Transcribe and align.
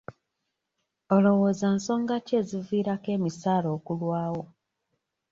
Olowooza 1.15 1.67
nsonga 1.75 2.15
ki 2.25 2.33
eziviirako 2.41 3.07
emisaala 3.17 3.67
okulwawo. 3.77 4.43